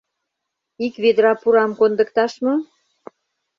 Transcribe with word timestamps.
—Ик 0.85 0.93
ведра 1.03 1.33
пурам 1.41 1.71
кондыкташ 1.79 2.33
мо? 2.45 2.53